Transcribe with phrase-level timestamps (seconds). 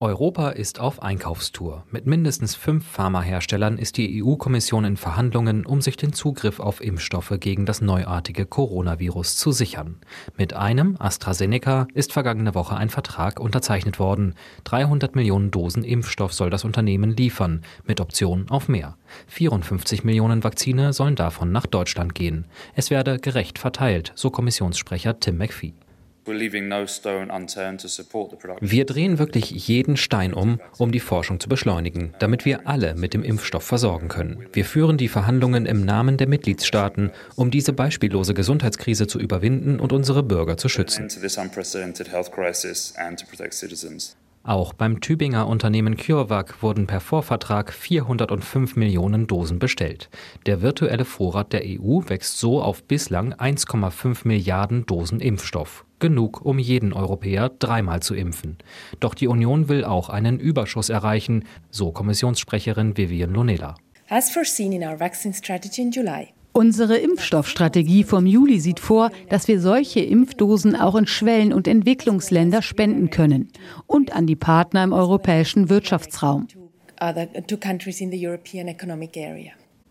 [0.00, 1.82] Europa ist auf Einkaufstour.
[1.90, 7.32] Mit mindestens fünf Pharmaherstellern ist die EU-Kommission in Verhandlungen, um sich den Zugriff auf Impfstoffe
[7.40, 9.96] gegen das neuartige Coronavirus zu sichern.
[10.36, 14.36] Mit einem, AstraZeneca, ist vergangene Woche ein Vertrag unterzeichnet worden.
[14.62, 18.96] 300 Millionen Dosen Impfstoff soll das Unternehmen liefern, mit Option auf mehr.
[19.26, 22.44] 54 Millionen Vakzine sollen davon nach Deutschland gehen.
[22.76, 25.74] Es werde gerecht verteilt, so Kommissionssprecher Tim McPhee.
[28.60, 33.14] Wir drehen wirklich jeden Stein um, um die Forschung zu beschleunigen, damit wir alle mit
[33.14, 34.46] dem Impfstoff versorgen können.
[34.52, 39.92] Wir führen die Verhandlungen im Namen der Mitgliedstaaten, um diese beispiellose Gesundheitskrise zu überwinden und
[39.92, 41.08] unsere Bürger zu schützen.
[44.48, 50.08] Auch beim Tübinger Unternehmen CureVac wurden per Vorvertrag 405 Millionen Dosen bestellt.
[50.46, 55.84] Der virtuelle Vorrat der EU wächst so auf bislang 1,5 Milliarden Dosen Impfstoff.
[55.98, 58.56] Genug, um jeden Europäer dreimal zu impfen.
[59.00, 63.74] Doch die Union will auch einen Überschuss erreichen, so Kommissionssprecherin Vivian Lonela.
[64.08, 69.46] As foreseen in our vaccine strategy in July, Unsere Impfstoffstrategie vom Juli sieht vor, dass
[69.46, 73.46] wir solche Impfdosen auch in Schwellen- und Entwicklungsländer spenden können
[73.86, 76.48] und an die Partner im europäischen Wirtschaftsraum.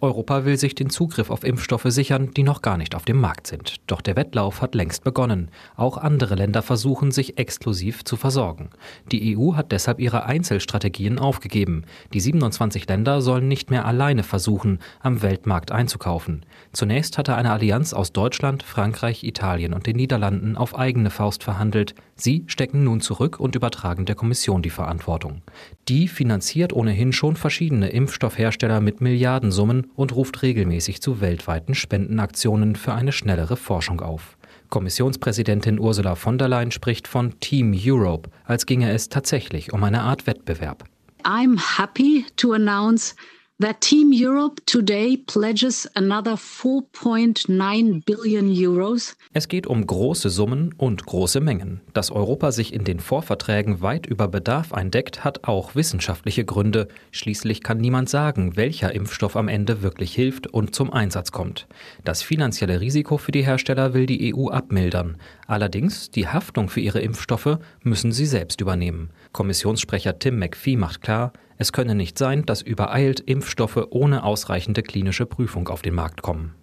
[0.00, 3.46] Europa will sich den Zugriff auf Impfstoffe sichern, die noch gar nicht auf dem Markt
[3.46, 3.76] sind.
[3.86, 5.50] Doch der Wettlauf hat längst begonnen.
[5.76, 8.70] Auch andere Länder versuchen, sich exklusiv zu versorgen.
[9.12, 11.84] Die EU hat deshalb ihre Einzelstrategien aufgegeben.
[12.12, 16.44] Die 27 Länder sollen nicht mehr alleine versuchen, am Weltmarkt einzukaufen.
[16.72, 21.94] Zunächst hatte eine Allianz aus Deutschland, Frankreich, Italien und den Niederlanden auf eigene Faust verhandelt.
[22.16, 25.42] Sie stecken nun zurück und übertragen der Kommission die Verantwortung.
[25.88, 32.94] Die finanziert ohnehin schon verschiedene Impfstoffhersteller mit Milliardensummen und ruft regelmäßig zu weltweiten Spendenaktionen für
[32.94, 34.36] eine schnellere Forschung auf.
[34.70, 40.02] Kommissionspräsidentin Ursula von der Leyen spricht von Team Europe, als ginge es tatsächlich um eine
[40.02, 40.84] Art Wettbewerb.
[41.22, 43.14] I'm happy to announce
[43.64, 49.16] that Team Europe today pledges another 4.9 billion euros.
[49.32, 51.80] Es geht um große Summen und große Mengen.
[51.94, 56.88] Dass Europa sich in den Vorverträgen weit über Bedarf eindeckt, hat auch wissenschaftliche Gründe.
[57.10, 61.66] Schließlich kann niemand sagen, welcher Impfstoff am Ende wirklich hilft und zum Einsatz kommt.
[62.04, 65.16] Das finanzielle Risiko für die Hersteller will die EU abmildern.
[65.46, 69.08] Allerdings, die Haftung für ihre Impfstoffe müssen sie selbst übernehmen.
[69.32, 75.26] Kommissionssprecher Tim McPhee macht klar, es könne nicht sein, dass übereilt Impfstoffe ohne ausreichende klinische
[75.26, 76.54] Prüfung auf den Markt kommen.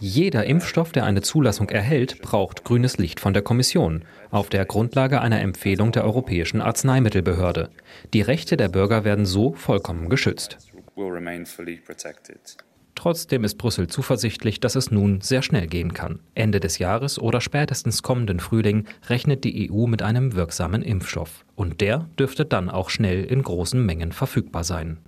[0.00, 5.20] Jeder Impfstoff, der eine Zulassung erhält, braucht grünes Licht von der Kommission auf der Grundlage
[5.20, 7.70] einer Empfehlung der Europäischen Arzneimittelbehörde.
[8.12, 10.58] Die Rechte der Bürger werden so vollkommen geschützt.
[12.94, 16.20] Trotzdem ist Brüssel zuversichtlich, dass es nun sehr schnell gehen kann.
[16.34, 21.44] Ende des Jahres oder spätestens kommenden Frühling rechnet die EU mit einem wirksamen Impfstoff.
[21.56, 24.98] Und der dürfte dann auch schnell in großen Mengen verfügbar sein.